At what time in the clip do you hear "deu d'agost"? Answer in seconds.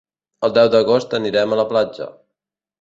0.55-1.15